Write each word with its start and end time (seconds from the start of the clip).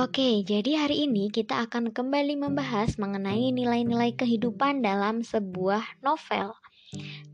Oke, 0.00 0.40
jadi 0.48 0.80
hari 0.80 1.04
ini 1.04 1.28
kita 1.28 1.68
akan 1.68 1.92
kembali 1.92 2.40
membahas 2.40 2.96
mengenai 2.96 3.52
nilai-nilai 3.52 4.16
kehidupan 4.16 4.80
dalam 4.80 5.20
sebuah 5.20 6.00
novel. 6.00 6.56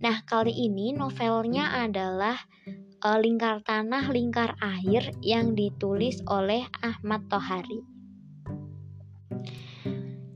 Nah, 0.03 0.27
kali 0.27 0.51
ini 0.51 0.91
novelnya 0.91 1.87
adalah 1.87 2.35
uh, 3.07 3.22
Lingkar 3.22 3.63
Tanah, 3.63 4.11
Lingkar 4.11 4.58
Air 4.58 5.15
yang 5.22 5.54
ditulis 5.54 6.19
oleh 6.26 6.67
Ahmad 6.83 7.31
Tohari. 7.31 7.87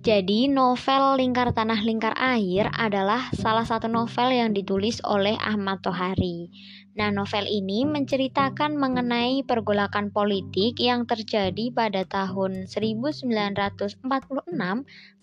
Jadi, 0.06 0.46
novel 0.46 1.18
Lingkar 1.18 1.50
Tanah 1.50 1.82
Lingkar 1.82 2.14
Air 2.14 2.70
adalah 2.78 3.26
salah 3.34 3.66
satu 3.66 3.90
novel 3.90 4.30
yang 4.30 4.54
ditulis 4.54 5.02
oleh 5.02 5.34
Ahmad 5.34 5.82
Tohari. 5.82 6.46
Nah, 6.98 7.14
novel 7.14 7.46
ini 7.46 7.86
menceritakan 7.86 8.74
mengenai 8.74 9.46
pergolakan 9.46 10.10
politik 10.10 10.82
yang 10.82 11.06
terjadi 11.06 11.70
pada 11.70 12.02
tahun 12.02 12.66
1946 12.66 14.02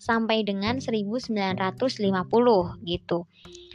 sampai 0.00 0.38
dengan 0.48 0.80
1950 0.80 1.28
gitu. 2.88 3.18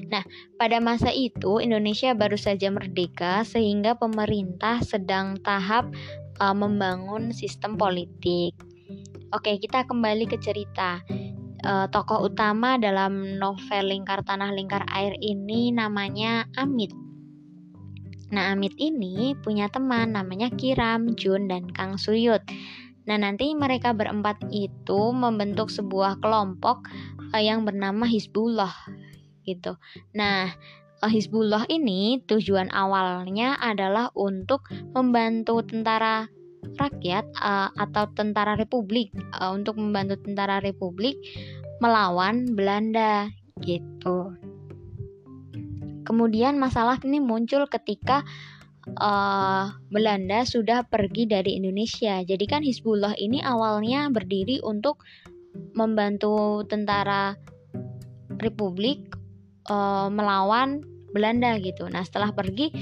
Nah, 0.10 0.26
pada 0.58 0.82
masa 0.82 1.14
itu 1.14 1.62
Indonesia 1.62 2.18
baru 2.18 2.34
saja 2.34 2.74
merdeka 2.74 3.46
sehingga 3.46 3.94
pemerintah 3.94 4.82
sedang 4.82 5.38
tahap 5.46 5.86
uh, 6.42 6.56
membangun 6.58 7.30
sistem 7.30 7.78
politik. 7.78 8.58
Oke, 9.30 9.62
kita 9.62 9.86
kembali 9.86 10.26
ke 10.26 10.42
cerita. 10.42 11.02
Uh, 11.64 11.88
tokoh 11.88 12.28
utama 12.28 12.76
dalam 12.76 13.40
novel 13.40 13.88
Lingkar 13.88 14.20
Tanah 14.28 14.52
Lingkar 14.52 14.84
Air 14.92 15.16
ini 15.22 15.72
namanya 15.72 16.50
Amit. 16.60 16.92
Nah, 18.34 18.58
Amit 18.58 18.74
ini 18.82 19.38
punya 19.38 19.70
teman 19.70 20.18
namanya 20.18 20.50
Kiram, 20.50 21.14
Jun, 21.14 21.46
dan 21.46 21.70
Kang 21.70 22.02
Suyut. 22.02 22.42
Nah, 23.06 23.18
nanti 23.22 23.54
mereka 23.54 23.94
berempat 23.94 24.42
itu 24.50 25.14
membentuk 25.14 25.70
sebuah 25.70 26.18
kelompok 26.18 26.90
uh, 27.30 27.42
yang 27.42 27.62
bernama 27.62 28.10
Hizbullah 28.10 28.74
gitu. 29.46 29.78
Nah, 30.18 30.50
uh, 31.06 31.12
Hizbullah 31.12 31.70
ini 31.70 32.26
tujuan 32.26 32.74
awalnya 32.74 33.54
adalah 33.62 34.10
untuk 34.18 34.66
membantu 34.98 35.62
tentara 35.62 36.26
rakyat 36.80 37.28
uh, 37.38 37.70
atau 37.76 38.10
tentara 38.16 38.58
republik 38.58 39.12
untuk 39.52 39.78
membantu 39.78 40.18
tentara 40.24 40.64
republik 40.64 41.20
melawan 41.84 42.56
Belanda 42.56 43.28
gitu. 43.62 44.32
Kemudian 46.04 46.60
masalah 46.60 47.00
ini 47.04 47.24
muncul 47.24 47.68
ketika 47.68 48.24
uh, 49.00 49.72
Belanda 49.90 50.44
sudah 50.44 50.84
pergi 50.88 51.28
dari 51.28 51.56
Indonesia. 51.56 52.22
Jadi 52.22 52.46
kan 52.46 52.62
Hizbullah 52.62 53.16
ini 53.18 53.40
awalnya 53.40 54.12
berdiri 54.12 54.60
untuk 54.64 55.04
membantu 55.78 56.66
tentara 56.66 57.38
Republik 58.42 59.14
uh, 59.70 60.10
melawan 60.12 60.84
Belanda 61.14 61.56
gitu. 61.62 61.88
Nah 61.88 62.02
setelah 62.04 62.34
pergi 62.34 62.74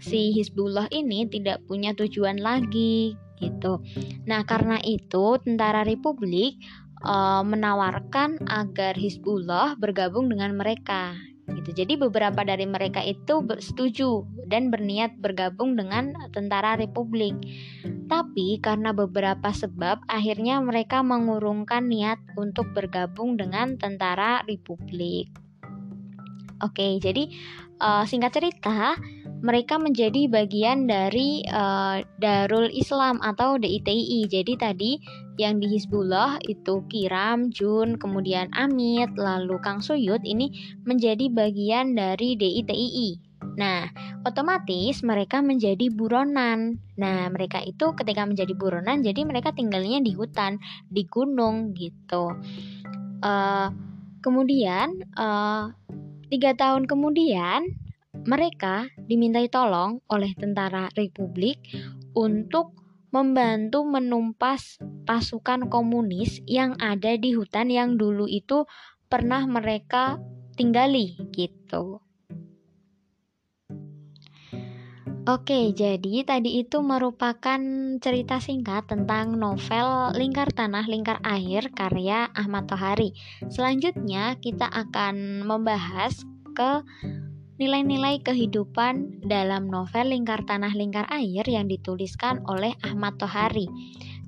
si 0.00 0.32
Hizbullah 0.32 0.88
ini 0.94 1.26
tidak 1.28 1.60
punya 1.66 1.92
tujuan 1.92 2.40
lagi 2.40 3.18
gitu. 3.42 3.82
Nah 4.24 4.46
karena 4.46 4.78
itu 4.86 5.36
tentara 5.42 5.82
Republik 5.82 6.56
uh, 7.04 7.42
menawarkan 7.42 8.40
agar 8.46 8.94
Hizbullah 8.96 9.76
bergabung 9.76 10.30
dengan 10.30 10.54
mereka 10.56 11.18
gitu. 11.56 11.70
Jadi 11.74 11.98
beberapa 11.98 12.42
dari 12.42 12.66
mereka 12.66 13.02
itu 13.02 13.42
setuju 13.58 14.26
dan 14.46 14.70
berniat 14.70 15.18
bergabung 15.18 15.74
dengan 15.74 16.14
tentara 16.34 16.78
Republik. 16.78 17.34
Tapi 18.10 18.58
karena 18.62 18.90
beberapa 18.90 19.50
sebab 19.54 20.02
akhirnya 20.10 20.58
mereka 20.62 21.00
mengurungkan 21.02 21.86
niat 21.86 22.18
untuk 22.34 22.70
bergabung 22.74 23.38
dengan 23.38 23.78
tentara 23.78 24.42
Republik. 24.46 25.30
Oke, 26.60 27.00
jadi 27.00 27.24
uh, 27.80 28.04
singkat 28.04 28.36
cerita, 28.36 28.94
mereka 29.40 29.80
menjadi 29.80 30.28
bagian 30.28 30.84
dari 30.84 31.44
uh, 31.48 32.04
Darul 32.20 32.68
Islam 32.72 33.20
atau 33.24 33.56
DITI. 33.56 34.28
Jadi 34.28 34.52
tadi 34.60 34.92
yang 35.40 35.56
di 35.60 35.72
Hizbullah 35.72 36.36
itu 36.44 36.84
Kiram, 36.92 37.48
Jun, 37.48 37.96
kemudian 37.96 38.52
Amit, 38.52 39.16
lalu 39.16 39.56
Kang 39.64 39.80
Suyut 39.80 40.20
ini 40.24 40.52
menjadi 40.84 41.32
bagian 41.32 41.96
dari 41.96 42.36
DITI. 42.36 43.30
Nah, 43.56 43.88
otomatis 44.28 45.00
mereka 45.00 45.40
menjadi 45.40 45.88
buronan. 45.88 46.76
Nah, 47.00 47.32
mereka 47.32 47.64
itu 47.64 47.96
ketika 47.96 48.28
menjadi 48.28 48.52
buronan, 48.52 49.00
jadi 49.00 49.24
mereka 49.24 49.56
tinggalnya 49.56 50.04
di 50.04 50.12
hutan, 50.12 50.60
di 50.92 51.08
gunung 51.08 51.72
gitu. 51.72 52.36
Uh, 53.24 53.68
kemudian, 54.20 55.00
uh, 55.16 55.72
tiga 56.28 56.52
tahun 56.52 56.84
kemudian, 56.84 57.89
mereka 58.28 58.88
dimintai 58.96 59.48
tolong 59.48 60.00
oleh 60.10 60.32
tentara 60.36 60.88
Republik 60.96 61.60
untuk 62.12 62.76
membantu 63.10 63.82
menumpas 63.82 64.78
pasukan 65.06 65.66
komunis 65.66 66.38
yang 66.46 66.78
ada 66.78 67.18
di 67.18 67.34
hutan 67.34 67.66
yang 67.70 67.98
dulu 67.98 68.30
itu 68.30 68.66
pernah 69.10 69.42
mereka 69.50 70.22
tinggali 70.54 71.18
gitu. 71.34 71.98
Oke, 75.28 75.76
jadi 75.76 76.24
tadi 76.24 76.64
itu 76.64 76.80
merupakan 76.80 77.60
cerita 78.00 78.40
singkat 78.40 78.88
tentang 78.88 79.36
novel 79.36 80.16
Lingkar 80.16 80.48
Tanah 80.48 80.88
Lingkar 80.88 81.20
Air 81.22 81.68
karya 81.76 82.32
Ahmad 82.32 82.66
Tohari. 82.66 83.12
Selanjutnya 83.52 84.40
kita 84.40 84.64
akan 84.64 85.44
membahas 85.44 86.24
ke 86.56 86.82
nilai-nilai 87.60 88.24
kehidupan 88.24 89.20
dalam 89.28 89.68
novel 89.68 90.16
Lingkar 90.16 90.48
Tanah 90.48 90.72
Lingkar 90.72 91.04
Air 91.12 91.44
yang 91.44 91.68
dituliskan 91.68 92.40
oleh 92.48 92.72
Ahmad 92.80 93.20
Tohari. 93.20 93.68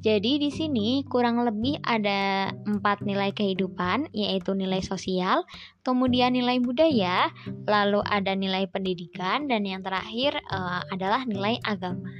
Jadi 0.04 0.36
di 0.36 0.50
sini 0.52 1.00
kurang 1.08 1.40
lebih 1.40 1.80
ada 1.80 2.52
empat 2.68 3.06
nilai 3.06 3.32
kehidupan, 3.32 4.12
yaitu 4.12 4.52
nilai 4.52 4.84
sosial, 4.84 5.48
kemudian 5.80 6.36
nilai 6.36 6.60
budaya, 6.60 7.32
lalu 7.64 8.04
ada 8.04 8.36
nilai 8.36 8.68
pendidikan, 8.68 9.48
dan 9.48 9.64
yang 9.64 9.80
terakhir 9.80 10.36
uh, 10.52 10.82
adalah 10.92 11.24
nilai 11.24 11.56
agama. 11.64 12.12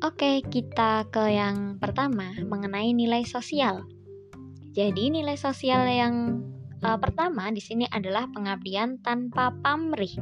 Oke, 0.00 0.40
kita 0.48 1.04
ke 1.12 1.36
yang 1.36 1.76
pertama 1.76 2.32
mengenai 2.48 2.96
nilai 2.96 3.26
sosial. 3.28 3.84
Jadi 4.70 5.12
nilai 5.12 5.34
sosial 5.34 5.82
yang 5.90 6.46
uh, 6.84 6.98
pertama 7.00 7.48
di 7.52 7.62
sini 7.62 7.84
adalah 7.88 8.28
pengabdian 8.30 9.00
tanpa 9.00 9.52
pamrih. 9.62 10.14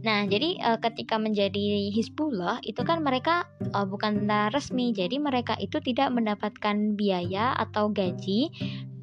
Nah, 0.00 0.24
jadi 0.24 0.56
uh, 0.64 0.78
ketika 0.80 1.20
menjadi 1.20 1.92
Hizbullah 1.92 2.64
itu 2.64 2.80
kan 2.80 3.04
mereka 3.04 3.44
uh, 3.76 3.84
bukan 3.84 4.24
resmi, 4.48 4.96
jadi 4.96 5.20
mereka 5.20 5.60
itu 5.60 5.76
tidak 5.84 6.08
mendapatkan 6.16 6.96
biaya 6.96 7.52
atau 7.60 7.92
gaji, 7.92 8.48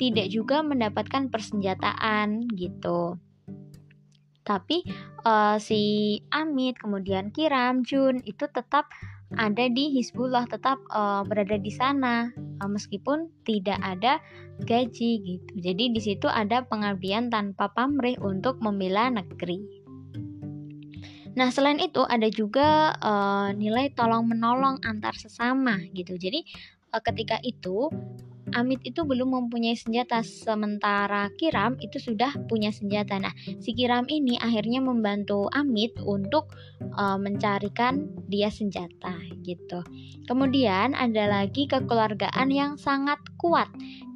tidak 0.01 0.27
juga 0.33 0.65
mendapatkan 0.65 1.29
persenjataan 1.29 2.49
gitu. 2.57 3.21
Tapi 4.41 4.81
uh, 5.27 5.61
si 5.61 6.17
Amit, 6.33 6.81
kemudian 6.81 7.29
Kiram, 7.29 7.85
Jun 7.85 8.23
itu 8.25 8.47
tetap 8.49 8.89
ada 9.35 9.67
di 9.67 9.91
Hizbullah 9.91 10.47
tetap 10.47 10.79
uh, 10.95 11.19
berada 11.27 11.59
di 11.59 11.67
sana 11.67 12.31
uh, 12.63 12.69
meskipun 12.71 13.27
tidak 13.43 13.75
ada 13.83 14.23
gaji 14.63 15.19
gitu. 15.19 15.51
Jadi 15.59 15.91
di 15.91 15.99
situ 15.99 16.31
ada 16.31 16.63
pengabdian 16.63 17.27
tanpa 17.27 17.67
pamrih 17.75 18.15
untuk 18.23 18.63
membela 18.63 19.11
negeri. 19.11 19.59
Nah, 21.37 21.53
selain 21.53 21.77
itu 21.77 22.01
ada 22.07 22.31
juga 22.31 22.97
uh, 22.97 23.51
nilai 23.53 23.93
tolong 23.93 24.25
menolong 24.25 24.81
antar 24.87 25.13
sesama 25.13 25.77
gitu. 25.91 26.15
Jadi 26.17 26.41
uh, 26.95 27.01
ketika 27.03 27.37
itu 27.43 27.91
Amit 28.55 28.79
itu 28.87 29.03
belum 29.03 29.35
mempunyai 29.35 29.75
senjata 29.75 30.23
sementara 30.23 31.27
Kiram 31.35 31.75
itu 31.83 31.99
sudah 31.99 32.31
punya 32.47 32.71
senjata. 32.71 33.19
Nah, 33.19 33.35
si 33.59 33.75
Kiram 33.75 34.07
ini 34.07 34.39
akhirnya 34.39 34.79
membantu 34.79 35.51
Amit 35.51 35.99
untuk 35.99 36.55
uh, 36.95 37.19
mencarikan 37.19 38.07
dia 38.31 38.47
senjata 38.47 39.19
gitu. 39.43 39.83
Kemudian 40.27 40.95
ada 40.95 41.27
lagi 41.27 41.67
kekeluargaan 41.67 42.47
yang 42.51 42.79
sangat 42.79 43.19
kuat. 43.35 43.67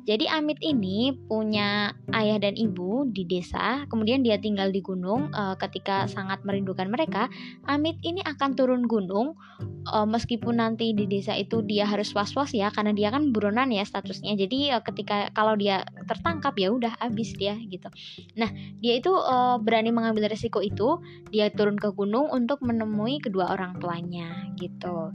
Jadi 0.01 0.25
Amit 0.25 0.57
ini 0.65 1.13
punya 1.29 1.93
ayah 2.17 2.41
dan 2.41 2.57
ibu 2.57 3.05
di 3.05 3.21
desa, 3.29 3.85
kemudian 3.85 4.25
dia 4.25 4.41
tinggal 4.41 4.73
di 4.73 4.81
gunung. 4.81 5.29
E, 5.29 5.53
ketika 5.61 6.09
sangat 6.09 6.41
merindukan 6.41 6.89
mereka, 6.89 7.29
Amit 7.69 8.01
ini 8.01 8.25
akan 8.25 8.57
turun 8.57 8.89
gunung, 8.89 9.37
e, 9.85 9.97
meskipun 10.09 10.57
nanti 10.57 10.97
di 10.97 11.05
desa 11.05 11.37
itu 11.37 11.61
dia 11.61 11.85
harus 11.85 12.09
was-was 12.17 12.49
ya, 12.51 12.73
karena 12.73 12.97
dia 12.97 13.13
kan 13.13 13.29
buronan 13.29 13.69
ya 13.69 13.85
statusnya. 13.85 14.33
Jadi 14.33 14.73
e, 14.73 14.77
ketika 14.81 15.29
kalau 15.37 15.53
dia 15.53 15.85
tertangkap 16.09 16.57
ya 16.57 16.73
udah 16.73 16.97
habis 16.97 17.37
dia 17.37 17.53
gitu. 17.69 17.87
Nah 18.41 18.49
dia 18.81 18.97
itu 18.97 19.13
e, 19.13 19.35
berani 19.61 19.93
mengambil 19.93 20.33
resiko 20.33 20.65
itu, 20.65 20.97
dia 21.29 21.53
turun 21.53 21.77
ke 21.77 21.93
gunung 21.93 22.25
untuk 22.33 22.65
menemui 22.65 23.21
kedua 23.21 23.53
orang 23.53 23.77
tuanya 23.77 24.49
gitu. 24.57 25.13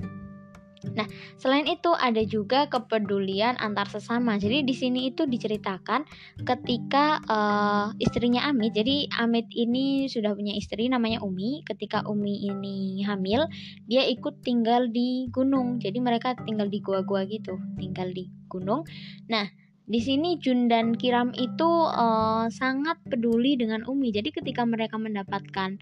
Nah, 0.92 1.08
selain 1.40 1.64
itu 1.66 1.90
ada 1.96 2.20
juga 2.22 2.68
kepedulian 2.68 3.56
antar 3.56 3.88
sesama. 3.88 4.36
Jadi 4.36 4.62
di 4.62 4.74
sini 4.76 5.08
itu 5.08 5.24
diceritakan 5.24 6.04
ketika 6.44 7.20
uh, 7.26 7.88
istrinya 7.96 8.44
Amit. 8.46 8.76
Jadi 8.76 9.08
Amit 9.16 9.48
ini 9.56 10.06
sudah 10.06 10.36
punya 10.36 10.52
istri 10.52 10.86
namanya 10.92 11.24
Umi. 11.24 11.64
Ketika 11.64 12.04
Umi 12.06 12.46
ini 12.46 13.00
hamil, 13.02 13.48
dia 13.88 14.04
ikut 14.06 14.44
tinggal 14.44 14.92
di 14.92 15.32
gunung. 15.32 15.80
Jadi 15.80 15.98
mereka 15.98 16.36
tinggal 16.44 16.68
di 16.68 16.78
gua-gua 16.84 17.24
gitu, 17.24 17.56
tinggal 17.80 18.12
di 18.12 18.28
gunung. 18.46 18.84
Nah, 19.32 19.48
di 19.86 20.02
sini 20.02 20.34
Jun 20.42 20.66
dan 20.66 20.98
Kiram 20.98 21.30
itu 21.38 21.70
uh, 21.86 22.50
sangat 22.50 22.98
peduli 23.06 23.54
dengan 23.54 23.86
Umi. 23.86 24.10
Jadi 24.10 24.34
ketika 24.34 24.66
mereka 24.66 24.98
mendapatkan 24.98 25.78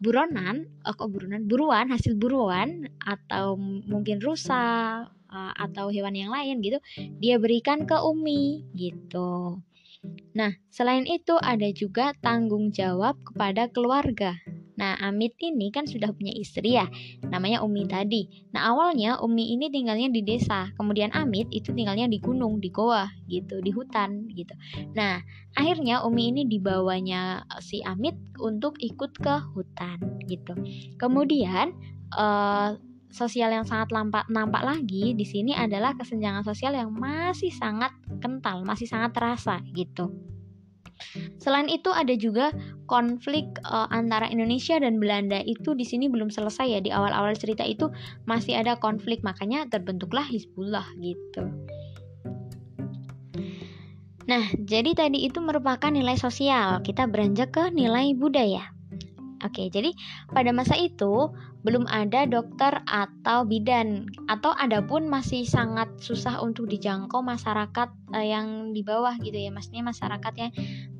buronan, 0.00 0.64
oh 0.88 0.96
kok 0.96 1.12
buronan, 1.12 1.44
buruan, 1.44 1.92
hasil 1.92 2.16
buruan 2.16 2.88
atau 3.04 3.54
mungkin 3.60 4.18
rusa 4.18 5.04
uh, 5.28 5.52
atau 5.54 5.92
hewan 5.92 6.16
yang 6.16 6.32
lain 6.32 6.64
gitu, 6.64 6.80
dia 7.20 7.36
berikan 7.36 7.84
ke 7.84 7.94
Umi 8.00 8.64
gitu. 8.72 9.60
Nah, 10.32 10.56
selain 10.72 11.04
itu 11.04 11.36
ada 11.36 11.68
juga 11.76 12.16
tanggung 12.24 12.72
jawab 12.72 13.20
kepada 13.20 13.68
keluarga. 13.68 14.40
Nah, 14.80 14.96
Amit 15.04 15.36
ini 15.44 15.68
kan 15.68 15.84
sudah 15.84 16.08
punya 16.16 16.32
istri 16.32 16.80
ya, 16.80 16.88
namanya 17.28 17.60
Umi 17.60 17.84
tadi. 17.84 18.48
Nah, 18.56 18.72
awalnya 18.72 19.20
Umi 19.20 19.52
ini 19.52 19.68
tinggalnya 19.68 20.08
di 20.08 20.24
desa, 20.24 20.72
kemudian 20.80 21.12
Amit 21.12 21.52
itu 21.52 21.76
tinggalnya 21.76 22.08
di 22.08 22.16
gunung, 22.16 22.64
di 22.64 22.72
goa 22.72 23.12
gitu, 23.28 23.60
di 23.60 23.68
hutan 23.76 24.24
gitu. 24.32 24.56
Nah, 24.96 25.20
akhirnya 25.52 26.00
Umi 26.08 26.32
ini 26.32 26.48
dibawanya 26.48 27.44
si 27.60 27.84
Amit 27.84 28.16
untuk 28.40 28.80
ikut 28.80 29.20
ke 29.20 29.34
hutan 29.52 30.00
gitu. 30.24 30.56
Kemudian 30.96 31.76
uh, 32.16 32.72
sosial 33.12 33.52
yang 33.52 33.66
sangat 33.66 33.92
lampak, 33.92 34.24
nampak 34.32 34.64
lagi 34.64 35.12
di 35.12 35.26
sini 35.26 35.52
adalah 35.52 35.92
kesenjangan 35.98 36.46
sosial 36.46 36.72
yang 36.72 36.88
masih 36.94 37.52
sangat 37.52 37.92
kental, 38.22 38.64
masih 38.64 38.88
sangat 38.88 39.12
terasa 39.12 39.60
gitu. 39.76 40.08
Selain 41.40 41.66
itu 41.66 41.88
ada 41.90 42.12
juga 42.14 42.52
konflik 42.86 43.46
uh, 43.66 43.88
antara 43.90 44.28
Indonesia 44.28 44.76
dan 44.78 45.00
Belanda 45.00 45.40
itu 45.44 45.72
di 45.74 45.86
sini 45.86 46.06
belum 46.10 46.28
selesai 46.28 46.66
ya 46.66 46.80
di 46.82 46.90
awal-awal 46.92 47.32
cerita 47.34 47.64
itu 47.64 47.88
masih 48.26 48.58
ada 48.58 48.76
konflik 48.78 49.24
makanya 49.24 49.66
terbentuklah 49.70 50.24
Hizbullah 50.26 50.86
gitu. 51.00 51.48
Nah, 54.30 54.46
jadi 54.62 54.94
tadi 54.94 55.26
itu 55.26 55.42
merupakan 55.42 55.90
nilai 55.90 56.14
sosial. 56.14 56.86
Kita 56.86 57.10
beranjak 57.10 57.50
ke 57.50 57.64
nilai 57.74 58.14
budaya. 58.14 58.62
Oke, 59.42 59.72
jadi 59.72 59.90
pada 60.30 60.52
masa 60.52 60.76
itu 60.76 61.32
belum 61.60 61.84
ada 61.92 62.24
dokter 62.24 62.80
atau 62.88 63.44
bidan 63.44 64.08
atau 64.32 64.56
ada 64.56 64.80
pun 64.80 65.04
masih 65.04 65.44
sangat 65.44 65.92
susah 66.00 66.40
untuk 66.40 66.72
dijangkau 66.72 67.20
masyarakat 67.20 67.88
uh, 68.16 68.24
yang 68.24 68.72
di 68.72 68.80
bawah 68.80 69.12
gitu 69.20 69.36
ya. 69.36 69.52
Maksudnya 69.52 69.84
masyarakat 69.84 70.32
yang 70.40 70.52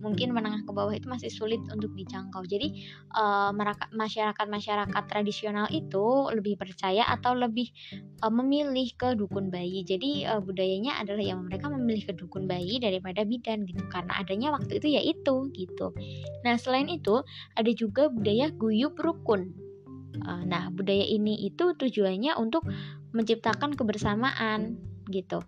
mungkin 0.05 0.37
menengah 0.37 0.61
ke 0.65 0.73
bawah 0.73 0.93
itu 0.93 1.09
masih 1.09 1.33
sulit 1.33 1.61
untuk 1.73 1.93
dijangkau. 1.97 2.45
Jadi 2.45 2.85
uh, 3.17 3.57
masyarakat-masyarakat 3.93 5.05
tradisional 5.09 5.65
itu 5.73 6.29
lebih 6.33 6.61
percaya 6.61 7.09
atau 7.09 7.33
lebih 7.33 7.73
uh, 8.21 8.33
memilih 8.33 8.93
ke 9.01 9.17
dukun 9.17 9.49
bayi. 9.49 9.81
Jadi 9.81 10.29
uh, 10.29 10.45
budayanya 10.45 11.01
adalah 11.01 11.25
yang 11.25 11.41
mereka 11.49 11.73
memilih 11.73 12.05
ke 12.05 12.13
dukun 12.13 12.45
bayi 12.45 12.77
daripada 12.77 13.25
bidan 13.25 13.65
gitu 13.65 13.81
karena 13.89 14.13
adanya 14.21 14.53
waktu 14.53 14.77
itu 14.77 14.93
ya 14.93 15.01
itu 15.01 15.49
gitu. 15.57 15.97
Nah, 16.45 16.61
selain 16.61 16.93
itu 16.93 17.25
ada 17.57 17.71
juga 17.73 18.13
budaya 18.13 18.53
guyup 18.53 19.01
rukun. 19.01 19.70
Uh, 20.19 20.43
nah, 20.47 20.69
budaya 20.75 21.07
ini 21.07 21.47
itu 21.47 21.75
tujuannya 21.75 22.35
untuk 22.37 22.67
menciptakan 23.15 23.75
kebersamaan 23.75 24.79
gitu. 25.11 25.43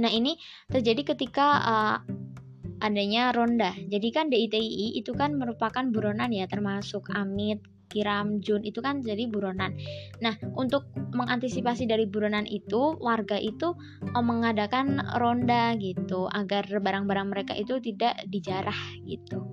Nah, 0.00 0.08
ini 0.08 0.40
terjadi 0.68 1.16
ketika 1.16 1.46
uh, 1.60 1.96
adanya 2.82 3.30
ronda. 3.30 3.72
Jadi 3.76 4.08
kan 4.10 4.26
DITI 4.28 4.98
itu 4.98 5.14
kan 5.14 5.38
merupakan 5.38 5.86
buronan 5.88 6.34
ya 6.34 6.50
termasuk 6.50 7.12
Amit, 7.14 7.62
Kiram, 7.92 8.40
Jun 8.40 8.64
itu 8.64 8.80
kan 8.80 9.04
jadi 9.04 9.28
buronan. 9.28 9.76
Nah, 10.24 10.34
untuk 10.56 10.88
mengantisipasi 11.12 11.84
dari 11.84 12.08
buronan 12.08 12.48
itu, 12.48 12.96
warga 12.98 13.36
itu 13.36 13.76
eh, 14.02 14.24
mengadakan 14.24 14.98
ronda 15.20 15.76
gitu 15.76 16.26
agar 16.32 16.64
barang-barang 16.66 17.28
mereka 17.28 17.52
itu 17.52 17.76
tidak 17.84 18.16
dijarah 18.26 18.80
gitu. 19.04 19.44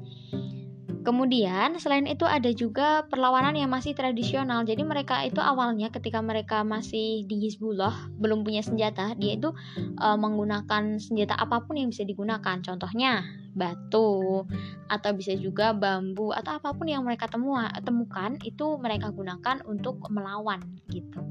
Kemudian 1.09 1.73
selain 1.81 2.05
itu 2.05 2.21
ada 2.21 2.53
juga 2.53 3.01
perlawanan 3.09 3.57
yang 3.57 3.73
masih 3.73 3.97
tradisional. 3.97 4.61
Jadi 4.61 4.85
mereka 4.85 5.25
itu 5.25 5.41
awalnya 5.41 5.89
ketika 5.89 6.21
mereka 6.21 6.61
masih 6.61 7.25
di 7.25 7.49
Hizbullah 7.49 8.13
belum 8.21 8.45
punya 8.45 8.61
senjata, 8.61 9.17
dia 9.17 9.33
itu 9.33 9.49
e, 9.97 10.07
menggunakan 10.21 11.01
senjata 11.01 11.33
apa 11.33 11.65
pun 11.65 11.81
yang 11.81 11.89
bisa 11.89 12.05
digunakan. 12.05 12.61
Contohnya 12.61 13.25
batu 13.57 14.45
atau 14.85 15.11
bisa 15.17 15.33
juga 15.33 15.73
bambu 15.73 16.29
atau 16.29 16.61
apa 16.61 16.77
pun 16.77 16.85
yang 16.85 17.01
mereka 17.01 17.25
temua, 17.25 17.73
temukan 17.81 18.37
itu 18.45 18.77
mereka 18.77 19.09
gunakan 19.09 19.65
untuk 19.65 19.97
melawan 20.13 20.61
gitu. 20.93 21.25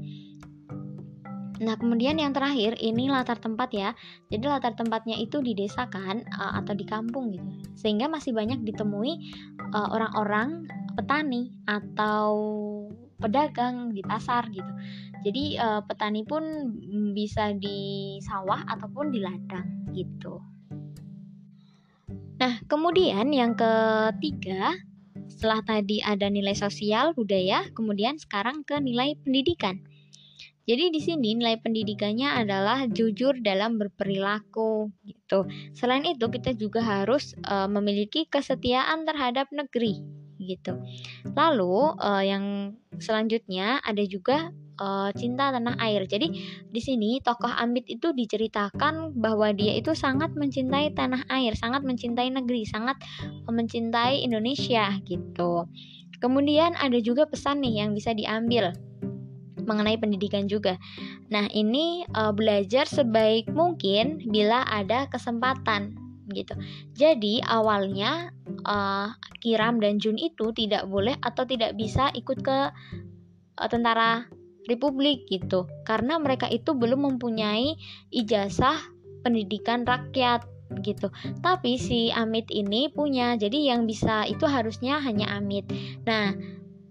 Nah, 1.59 1.75
kemudian 1.75 2.15
yang 2.15 2.31
terakhir 2.31 2.79
ini 2.79 3.11
latar 3.11 3.35
tempat 3.35 3.69
ya. 3.75 3.91
Jadi 4.31 4.47
latar 4.47 4.79
tempatnya 4.79 5.19
itu 5.19 5.43
di 5.43 5.51
desa 5.51 5.91
kan 5.91 6.23
uh, 6.31 6.55
atau 6.63 6.71
di 6.71 6.87
kampung 6.87 7.35
gitu. 7.35 7.43
Sehingga 7.75 8.07
masih 8.07 8.31
banyak 8.31 8.63
ditemui 8.63 9.35
orang-orang 9.75 10.65
uh, 10.65 10.91
petani 10.95 11.51
atau 11.67 12.31
pedagang 13.19 13.91
di 13.91 13.99
pasar 13.99 14.47
gitu. 14.55 14.71
Jadi 15.27 15.59
uh, 15.59 15.83
petani 15.83 16.23
pun 16.23 16.43
bisa 17.11 17.51
di 17.51 18.17
sawah 18.23 18.63
ataupun 18.63 19.11
di 19.11 19.19
ladang 19.19 19.91
gitu. 19.91 20.39
Nah, 22.39 22.55
kemudian 22.71 23.27
yang 23.35 23.51
ketiga, 23.51 24.71
setelah 25.27 25.59
tadi 25.59 25.99
ada 25.99 26.31
nilai 26.31 26.55
sosial, 26.55 27.11
budaya, 27.11 27.67
kemudian 27.75 28.15
sekarang 28.15 28.63
ke 28.63 28.79
nilai 28.79 29.19
pendidikan. 29.19 29.83
Jadi 30.65 30.93
di 30.93 31.01
sini 31.01 31.37
nilai 31.37 31.57
pendidikannya 31.61 32.29
adalah 32.45 32.85
jujur 32.89 33.37
dalam 33.41 33.77
berperilaku 33.81 34.91
gitu. 35.07 35.47
Selain 35.73 36.05
itu 36.05 36.29
kita 36.29 36.53
juga 36.53 36.81
harus 36.81 37.33
uh, 37.47 37.65
memiliki 37.65 38.29
kesetiaan 38.29 39.07
terhadap 39.07 39.49
negeri 39.49 40.01
gitu. 40.39 40.79
Lalu 41.35 41.99
uh, 41.99 42.23
yang 42.23 42.75
selanjutnya 42.97 43.83
ada 43.83 44.03
juga 44.07 44.51
uh, 44.79 45.11
cinta 45.13 45.51
tanah 45.51 45.75
air. 45.83 46.07
Jadi 46.07 46.31
di 46.71 46.81
sini 46.81 47.19
tokoh 47.19 47.51
Amit 47.51 47.85
itu 47.91 48.15
diceritakan 48.15 49.13
bahwa 49.19 49.51
dia 49.51 49.75
itu 49.75 49.91
sangat 49.91 50.33
mencintai 50.33 50.95
tanah 50.95 51.27
air, 51.27 51.53
sangat 51.53 51.83
mencintai 51.83 52.31
negeri, 52.31 52.63
sangat 52.63 52.95
mencintai 53.45 54.23
Indonesia 54.23 54.95
gitu. 55.03 55.67
Kemudian 56.19 56.75
ada 56.75 56.99
juga 56.99 57.27
pesan 57.27 57.63
nih 57.63 57.83
yang 57.85 57.95
bisa 57.95 58.11
diambil 58.11 58.75
mengenai 59.65 59.99
pendidikan 59.99 60.45
juga. 60.45 60.79
Nah, 61.31 61.47
ini 61.51 62.05
uh, 62.13 62.31
belajar 62.31 62.85
sebaik 62.85 63.51
mungkin 63.51 64.23
bila 64.29 64.63
ada 64.67 65.07
kesempatan 65.11 65.95
gitu. 66.31 66.53
Jadi 66.93 67.41
awalnya 67.41 68.29
uh, 68.65 69.13
Kiram 69.41 69.81
dan 69.81 69.97
Jun 69.97 70.15
itu 70.17 70.53
tidak 70.53 70.85
boleh 70.85 71.17
atau 71.25 71.43
tidak 71.45 71.73
bisa 71.73 72.13
ikut 72.13 72.45
ke 72.45 72.57
uh, 73.57 73.69
tentara 73.69 74.29
Republik 74.69 75.25
gitu 75.25 75.65
karena 75.81 76.21
mereka 76.21 76.45
itu 76.45 76.77
belum 76.77 77.09
mempunyai 77.09 77.73
ijazah 78.13 78.77
pendidikan 79.25 79.81
rakyat 79.81 80.45
gitu. 80.85 81.09
Tapi 81.41 81.81
si 81.81 82.13
Amit 82.13 82.45
ini 82.53 82.93
punya. 82.93 83.33
Jadi 83.33 83.65
yang 83.65 83.89
bisa 83.89 84.29
itu 84.29 84.45
harusnya 84.45 85.01
hanya 85.01 85.33
Amit. 85.33 85.65
Nah, 86.05 86.37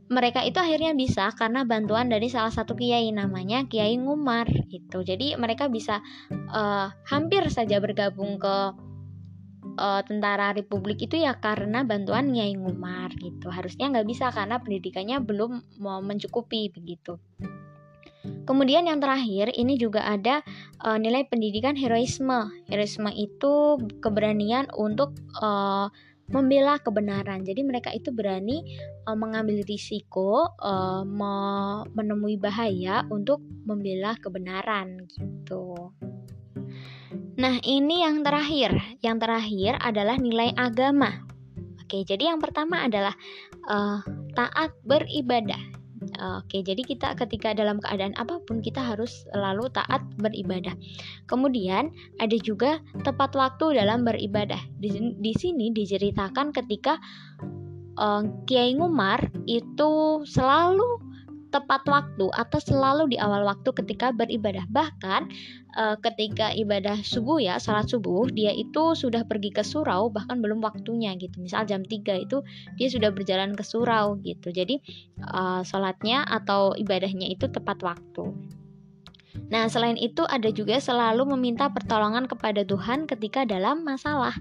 mereka 0.09 0.41
itu 0.41 0.57
akhirnya 0.57 0.97
bisa 0.97 1.29
karena 1.37 1.69
bantuan 1.69 2.09
dari 2.09 2.33
salah 2.33 2.53
satu 2.53 2.73
kiai 2.73 3.13
namanya 3.13 3.69
Kiai 3.69 3.97
Ngumar 4.01 4.49
gitu. 4.73 5.05
Jadi 5.05 5.37
mereka 5.37 5.69
bisa 5.69 6.01
uh, 6.49 6.89
hampir 7.09 7.45
saja 7.53 7.77
bergabung 7.77 8.41
ke 8.41 8.57
uh, 9.77 10.01
tentara 10.09 10.57
Republik 10.57 11.05
itu 11.05 11.21
ya 11.21 11.37
karena 11.37 11.85
bantuan 11.85 12.33
Kiai 12.33 12.57
Ngumar 12.57 13.13
gitu. 13.21 13.53
Harusnya 13.53 13.93
nggak 13.93 14.09
bisa 14.09 14.33
karena 14.33 14.57
pendidikannya 14.59 15.21
belum 15.21 15.81
mau 15.81 16.01
mencukupi 16.01 16.73
begitu. 16.73 17.21
Kemudian 18.49 18.89
yang 18.89 18.99
terakhir 18.99 19.53
ini 19.53 19.77
juga 19.77 20.09
ada 20.09 20.41
uh, 20.81 20.97
nilai 20.97 21.29
pendidikan 21.29 21.77
heroisme. 21.77 22.49
Heroisme 22.67 23.13
itu 23.13 23.77
keberanian 24.01 24.73
untuk 24.73 25.13
uh, 25.39 25.93
membela 26.29 26.77
kebenaran. 26.81 27.45
Jadi 27.45 27.61
mereka 27.65 27.89
itu 27.93 28.13
berani 28.13 28.65
uh, 29.09 29.17
mengambil 29.17 29.65
risiko 29.65 30.53
uh, 30.61 31.03
me 31.05 31.35
menemui 31.97 32.37
bahaya 32.37 33.05
untuk 33.09 33.41
membela 33.65 34.17
kebenaran 34.21 35.09
gitu. 35.09 35.93
Nah, 37.39 37.63
ini 37.63 38.03
yang 38.03 38.27
terakhir. 38.27 38.75
Yang 38.99 39.17
terakhir 39.23 39.73
adalah 39.79 40.19
nilai 40.19 40.51
agama. 40.59 41.23
Oke, 41.79 42.05
jadi 42.05 42.35
yang 42.35 42.43
pertama 42.43 42.85
adalah 42.85 43.15
uh, 43.71 44.03
taat 44.35 44.75
beribadah. 44.83 45.78
Oke, 46.17 46.65
jadi 46.65 46.81
kita 46.81 47.15
ketika 47.19 47.53
dalam 47.53 47.83
keadaan 47.83 48.17
apa 48.17 48.41
pun 48.45 48.65
kita 48.65 48.81
harus 48.81 49.29
selalu 49.31 49.69
taat 49.73 50.01
beribadah. 50.17 50.73
Kemudian 51.29 51.93
ada 52.19 52.37
juga 52.41 52.81
tepat 53.05 53.37
waktu 53.37 53.79
dalam 53.79 54.07
beribadah. 54.07 54.59
Di, 54.79 54.95
di 55.19 55.33
sini 55.37 55.71
diceritakan 55.75 56.55
ketika 56.55 56.97
uh, 57.99 58.23
Kiai 58.47 58.79
Ngumar 58.79 59.29
itu 59.45 60.23
selalu 60.25 61.08
tepat 61.49 61.85
waktu 61.89 62.29
atau 62.33 62.59
selalu 62.61 63.13
di 63.13 63.17
awal 63.21 63.45
waktu 63.45 63.71
ketika 63.73 64.13
beribadah. 64.13 64.65
Bahkan 64.69 65.23
uh, 65.77 65.97
ketika 66.01 66.53
ibadah 66.53 67.01
subuh 67.01 67.41
ya, 67.41 67.57
salat 67.57 67.89
subuh, 67.89 68.29
dia 68.31 68.53
itu 68.53 68.95
sudah 68.95 69.25
pergi 69.25 69.53
ke 69.53 69.65
surau 69.65 70.13
bahkan 70.13 70.41
belum 70.41 70.61
waktunya 70.61 71.17
gitu. 71.17 71.41
Misal 71.41 71.65
jam 71.65 71.85
3 71.85 72.25
itu 72.25 72.45
dia 72.77 72.89
sudah 72.89 73.11
berjalan 73.13 73.57
ke 73.57 73.65
surau 73.65 74.21
gitu. 74.21 74.53
Jadi 74.53 74.81
uh, 75.25 75.65
salatnya 75.65 76.25
atau 76.29 76.77
ibadahnya 76.77 77.29
itu 77.29 77.49
tepat 77.49 77.81
waktu. 77.83 78.33
Nah, 79.49 79.71
selain 79.71 79.97
itu 79.97 80.27
ada 80.27 80.51
juga 80.51 80.77
selalu 80.83 81.39
meminta 81.39 81.71
pertolongan 81.71 82.27
kepada 82.27 82.67
Tuhan 82.67 83.07
ketika 83.07 83.47
dalam 83.47 83.87
masalah. 83.87 84.35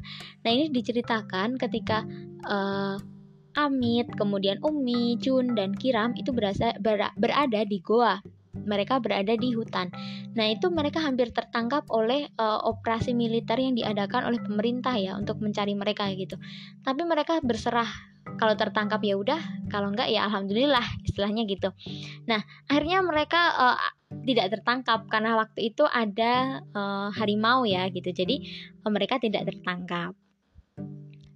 Nah, 0.43 0.49
ini 0.49 0.73
diceritakan 0.73 1.55
ketika 1.55 2.03
uh, 2.43 2.97
Amit, 3.57 4.05
kemudian 4.13 4.61
Umi, 4.61 5.17
Jun, 5.17 5.57
dan 5.57 5.73
Kiram 5.73 6.13
itu 6.13 6.29
berasa, 6.29 6.77
ber, 6.77 7.09
berada 7.17 7.65
di 7.65 7.81
goa. 7.81 8.21
Mereka 8.57 9.01
berada 9.01 9.33
di 9.37 9.53
hutan. 9.53 9.89
Nah, 10.33 10.45
itu 10.49 10.69
mereka 10.73 11.01
hampir 11.01 11.29
tertangkap 11.33 11.85
oleh 11.93 12.29
uh, 12.37 12.61
operasi 12.65 13.13
militer 13.17 13.57
yang 13.57 13.77
diadakan 13.77 14.29
oleh 14.29 14.41
pemerintah 14.41 14.93
ya 14.97 15.13
untuk 15.17 15.41
mencari 15.41 15.77
mereka 15.77 16.09
gitu. 16.13 16.37
Tapi 16.81 17.01
mereka 17.05 17.37
berserah 17.41 17.89
kalau 18.37 18.53
tertangkap 18.59 18.99
ya 19.05 19.15
udah, 19.15 19.39
kalau 19.71 19.93
enggak 19.93 20.11
ya 20.11 20.27
alhamdulillah 20.27 20.83
istilahnya 21.05 21.47
gitu. 21.47 21.71
Nah, 22.27 22.43
akhirnya 22.67 22.99
mereka 23.05 23.41
uh, 23.55 23.77
tidak 24.27 24.59
tertangkap 24.59 25.07
karena 25.07 25.39
waktu 25.39 25.71
itu 25.71 25.87
ada 25.87 26.59
uh, 26.75 27.09
harimau 27.15 27.63
ya 27.63 27.87
gitu. 27.93 28.11
Jadi 28.11 28.43
uh, 28.83 28.91
mereka 28.91 29.17
tidak 29.21 29.47
tertangkap. 29.47 30.17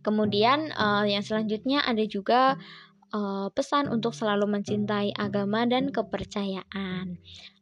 Kemudian 0.02 0.74
uh, 0.74 1.06
yang 1.06 1.22
selanjutnya 1.22 1.86
ada 1.86 2.04
juga 2.06 2.58
uh, 3.14 3.48
pesan 3.54 3.88
untuk 3.92 4.16
selalu 4.16 4.50
mencintai 4.60 5.14
agama 5.16 5.68
dan 5.68 5.92
kepercayaan. 5.94 7.20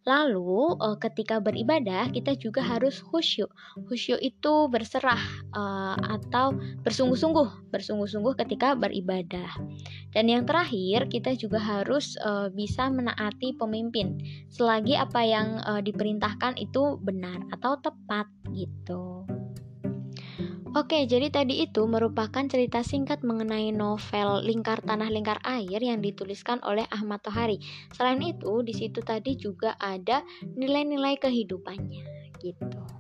Lalu 0.08 0.80
uh, 0.80 0.98
ketika 0.98 1.38
beribadah 1.38 2.10
kita 2.10 2.34
juga 2.34 2.66
harus 2.66 3.04
khusyuk. 3.04 3.52
Khusyuk 3.86 4.18
itu 4.24 4.54
berserah 4.72 5.22
uh, 5.54 5.94
atau 6.18 6.56
bersungguh-sungguh, 6.82 7.70
bersungguh-sungguh 7.70 8.34
ketika 8.42 8.74
beribadah. 8.74 9.54
Dan 10.16 10.32
yang 10.32 10.50
terakhir 10.50 11.12
kita 11.14 11.38
juga 11.38 11.62
harus 11.62 12.18
uh, 12.26 12.50
bisa 12.50 12.90
menaati 12.90 13.54
pemimpin 13.60 14.18
selagi 14.50 14.98
apa 14.98 15.22
yang 15.22 15.62
uh, 15.68 15.84
diperintahkan 15.84 16.58
itu 16.58 16.98
benar 17.06 17.46
atau 17.54 17.78
tepat 17.78 18.26
gitu. 18.50 19.39
Oke, 20.70 21.10
jadi 21.10 21.34
tadi 21.34 21.66
itu 21.66 21.82
merupakan 21.90 22.46
cerita 22.46 22.86
singkat 22.86 23.26
mengenai 23.26 23.74
novel 23.74 24.46
Lingkar 24.46 24.86
Tanah 24.86 25.10
Lingkar 25.10 25.42
Air 25.42 25.82
yang 25.82 25.98
dituliskan 25.98 26.62
oleh 26.62 26.86
Ahmad 26.94 27.26
Tohari. 27.26 27.58
Selain 27.90 28.22
itu, 28.22 28.62
di 28.62 28.78
situ 28.78 29.02
tadi 29.02 29.34
juga 29.34 29.74
ada 29.82 30.22
nilai-nilai 30.46 31.18
kehidupannya 31.18 32.38
gitu. 32.38 32.99